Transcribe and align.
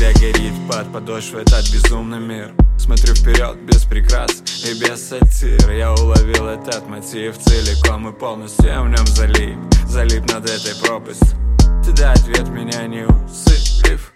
земле 0.00 0.12
горит 0.14 0.54
под 0.68 0.92
подошвой 0.92 1.42
этот 1.42 1.68
безумный 1.70 2.20
мир. 2.20 2.54
Смотрю 2.78 3.14
вперед 3.14 3.56
без 3.64 3.84
прикрас 3.84 4.42
и 4.64 4.72
без 4.74 5.08
сатир. 5.08 5.70
Я 5.70 5.92
уловил 5.92 6.46
этот 6.46 6.88
мотив 6.88 7.36
целиком 7.38 8.08
и 8.08 8.12
полностью 8.12 8.82
в 8.82 8.88
нем 8.88 9.06
залип. 9.06 9.58
Залип 9.86 10.24
над 10.32 10.48
этой 10.48 10.74
пропастью. 10.82 11.36
Ты 11.84 11.92
дай 11.92 12.14
ответ 12.14 12.48
меня 12.48 12.86
не 12.86 13.04
усыпив 13.06 14.12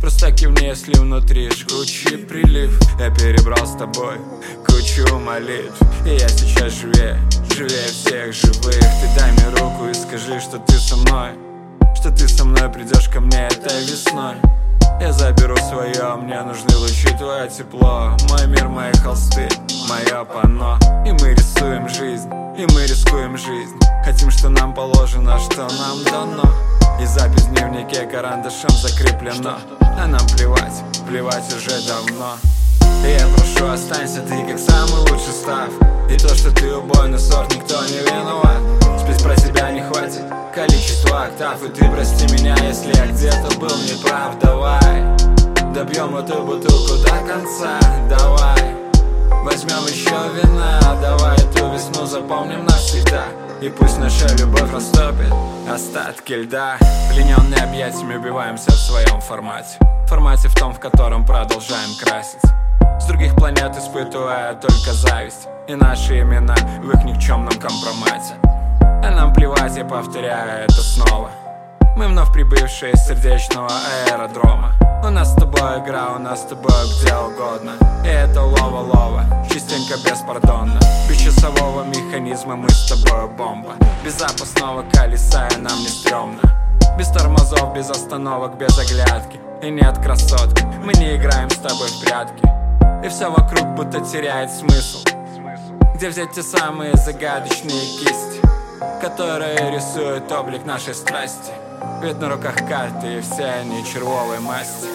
Просто 0.00 0.32
кивни, 0.32 0.64
если 0.64 0.94
внутри 0.94 1.50
жгучий 1.50 2.18
прилив. 2.18 2.76
Я 2.98 3.10
перебрал 3.10 3.64
с 3.64 3.76
тобой 3.76 4.16
кучу 4.66 5.18
молитв. 5.18 5.80
И 6.04 6.10
я 6.10 6.28
сейчас 6.28 6.80
живее, 6.80 7.16
живее 7.54 7.86
всех 7.86 8.32
живых. 8.32 8.74
Ты 8.74 9.20
дай 9.20 9.30
мне 9.32 9.48
руку 9.60 9.86
и 9.88 9.94
скажи, 9.94 10.40
что 10.40 10.58
ты 10.58 10.72
со 10.78 10.96
мной. 10.96 11.30
Что 11.94 12.10
ты 12.10 12.26
со 12.26 12.44
мной 12.44 12.68
придешь 12.72 13.08
ко 13.08 13.20
мне 13.20 13.46
этой 13.46 13.82
весной 13.82 14.34
я 15.00 15.12
заберу 15.12 15.56
свое, 15.56 16.16
мне 16.16 16.40
нужны 16.42 16.76
лучи, 16.76 17.08
твое 17.18 17.48
тепло 17.48 18.16
Мой 18.28 18.46
мир, 18.46 18.68
мои 18.68 18.92
холсты, 19.02 19.48
мое 19.88 20.24
панно. 20.24 20.78
И 21.06 21.12
мы 21.12 21.34
рисуем 21.34 21.88
жизнь, 21.88 22.28
и 22.56 22.66
мы 22.72 22.82
рискуем 22.86 23.36
жизнь. 23.36 23.78
Хотим, 24.04 24.30
что 24.30 24.48
нам 24.48 24.74
положено, 24.74 25.38
что 25.38 25.62
нам 25.62 26.04
дано. 26.04 26.44
И 27.00 27.06
запись 27.06 27.42
в 27.42 27.54
дневнике 27.54 28.06
карандашом 28.06 28.70
закреплено 28.70 29.58
А 29.80 30.06
нам 30.06 30.24
плевать, 30.36 30.82
плевать 31.08 31.52
уже 31.54 31.86
давно. 31.86 32.36
И 33.04 33.10
я 33.10 33.26
прошу, 33.34 33.72
останься 33.72 34.20
ты 34.22 34.46
как 34.46 34.58
самый 34.58 35.00
лучший 35.00 35.32
став. 35.32 35.68
И 36.08 36.16
то, 36.16 36.34
что 36.34 36.52
ты 36.52 36.72
убойный 36.74 37.18
сорт, 37.18 37.52
никто 37.54 37.82
не 37.86 37.98
виноват. 37.98 38.60
Спеть 39.00 39.22
про 39.22 39.34
тебя 39.34 39.72
не 39.72 39.82
хватит 39.82 40.22
количество 40.54 41.24
октав. 41.24 41.62
И 41.64 41.68
ты 41.68 41.84
прости 41.90 42.26
меня, 42.32 42.54
если 42.62 42.94
я 42.94 43.01
добьем 45.92 46.16
эту 46.16 46.42
бутылку 46.42 46.96
до 47.02 47.10
конца. 47.10 47.78
Давай, 48.08 48.74
возьмем 49.44 49.84
еще 49.86 50.10
вина. 50.34 50.80
Давай 51.00 51.36
эту 51.36 51.70
весну 51.70 52.06
запомним 52.06 52.64
навсегда. 52.64 53.24
И 53.60 53.68
пусть 53.68 53.98
наша 53.98 54.26
любовь 54.36 54.72
растопит 54.72 55.32
остатки 55.70 56.32
льда. 56.32 56.78
Плененные 57.12 57.62
объятиями 57.62 58.16
убиваемся 58.16 58.70
в 58.70 58.76
своем 58.76 59.20
формате. 59.20 59.78
Формате 60.08 60.48
в 60.48 60.54
том, 60.54 60.72
в 60.72 60.80
котором 60.80 61.26
продолжаем 61.26 61.94
красить. 62.00 62.40
С 63.00 63.06
других 63.06 63.34
планет 63.34 63.76
испытывая 63.76 64.54
только 64.54 64.92
зависть. 64.92 65.48
И 65.68 65.74
наши 65.74 66.20
имена 66.20 66.56
в 66.82 66.90
их 66.90 67.04
никчемном 67.04 67.54
компромате. 67.54 68.34
А 68.80 69.10
нам 69.10 69.32
плевать, 69.32 69.76
я 69.76 69.84
повторяю 69.84 70.64
это 70.64 70.80
снова 70.80 71.30
Мы 71.94 72.08
вновь 72.08 72.32
прибывшие 72.32 72.96
с 72.96 73.06
сердечного 73.06 73.70
аэродрома. 74.08 74.72
У 75.04 75.10
нас 75.10 75.32
с 75.32 75.34
тобой 75.34 75.78
игра, 75.80 76.14
у 76.16 76.18
нас 76.18 76.40
с 76.40 76.44
тобой 76.46 76.72
где 76.96 77.14
угодно. 77.14 77.72
И 78.02 78.08
это 78.08 78.42
лова-лова, 78.42 79.24
частенько 79.50 79.98
беспардонно. 79.98 80.80
Без 81.06 81.18
часового 81.18 81.84
механизма 81.84 82.56
мы 82.56 82.70
с 82.70 82.88
тобой 82.88 83.28
бомба. 83.28 83.74
Без 84.02 84.18
запасного 84.18 84.84
колеса 84.90 85.48
и 85.48 85.60
нам 85.60 85.78
не 85.80 85.88
стрёмно. 85.88 86.40
Без 86.98 87.08
тормозов, 87.08 87.74
без 87.74 87.90
остановок, 87.90 88.56
без 88.56 88.78
оглядки. 88.78 89.38
И 89.62 89.70
нет 89.70 89.98
красотки, 89.98 90.64
мы 90.82 90.94
не 90.94 91.16
играем 91.16 91.50
с 91.50 91.56
тобой 91.56 91.88
в 91.88 92.00
прятки. 92.00 92.42
И 93.04 93.08
все 93.10 93.30
вокруг 93.30 93.66
будто 93.74 94.00
теряет 94.00 94.50
смысл. 94.50 95.04
Где 95.94 96.08
взять 96.08 96.32
те 96.32 96.42
самые 96.42 96.96
загадочные 96.96 97.80
кисти 97.98 98.40
Которые 99.00 99.70
рисуют 99.70 100.32
облик 100.32 100.64
нашей 100.64 100.94
страсти 100.94 101.52
Ведь 102.02 102.20
на 102.20 102.28
руках 102.28 102.56
карты 102.68 103.18
и 103.18 103.20
все 103.20 103.44
они 103.44 103.84
червовой 103.84 104.40
масти 104.40 104.88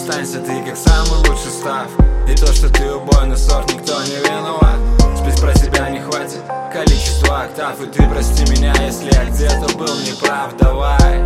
останься 0.00 0.40
ты 0.40 0.62
как 0.64 0.76
самый 0.76 1.18
лучший 1.18 1.50
став. 1.50 1.86
И 2.26 2.34
то, 2.34 2.46
что 2.52 2.70
ты 2.70 2.90
убойный 2.90 3.36
сорт, 3.36 3.70
никто 3.72 4.02
не 4.04 4.16
виноват. 4.16 4.78
Спеть 5.18 5.40
про 5.40 5.52
тебя 5.52 5.90
не 5.90 6.00
хватит 6.00 6.40
количества 6.72 7.42
октав. 7.42 7.80
И 7.82 7.86
ты 7.86 8.08
прости 8.08 8.44
меня, 8.50 8.72
если 8.80 9.12
я 9.12 9.24
где-то 9.26 9.76
был 9.76 9.94
неправ. 10.00 10.56
Давай, 10.58 11.22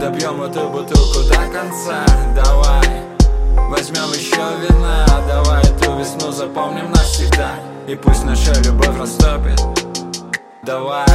добьем 0.00 0.42
эту 0.42 0.68
бутылку 0.70 1.22
до 1.28 1.36
конца. 1.52 2.04
Давай, 2.34 3.04
возьмем 3.68 4.10
еще 4.12 4.42
вина. 4.62 5.06
Давай 5.28 5.62
эту 5.62 5.98
весну 5.98 6.32
запомним 6.32 6.90
навсегда. 6.90 7.56
И 7.86 7.94
пусть 7.94 8.24
наша 8.24 8.52
любовь 8.62 8.98
растопит. 8.98 9.60
Давай, 10.62 11.06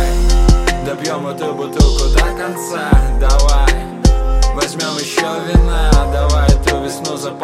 добьем 0.85 1.25
эту 1.27 1.53
бутылку 1.53 2.09
до 2.09 2.25
конца. 2.37 2.89
Давай, 3.19 3.73
возьмем 4.53 4.95
еще 4.97 5.27
вина. 5.47 5.91
Давай 6.11 6.52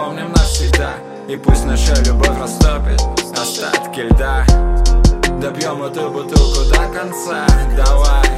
запомним 0.10 0.32
навсегда 0.32 0.94
И 1.28 1.36
пусть 1.36 1.66
наша 1.66 1.94
любовь 2.04 2.38
растопит 2.40 3.02
остатки 3.38 4.02
льда. 4.02 4.46
Добьем 5.40 5.84
эту 5.84 6.10
бутылку 6.10 6.66
до 6.70 6.88
конца. 6.88 7.46
Давай, 7.78 8.30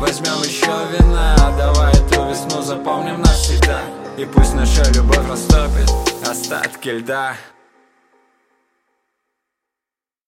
возьмем 0.00 0.42
еще 0.42 0.72
вина. 0.92 1.36
Давай 1.56 1.92
эту 1.92 2.28
весну 2.28 2.62
запомним 2.62 3.20
навсегда 3.20 3.80
И 4.16 4.24
пусть 4.24 4.54
наша 4.54 4.84
любовь 4.92 5.28
растопит 5.28 5.90
остатки 6.28 6.88
льда 6.88 7.34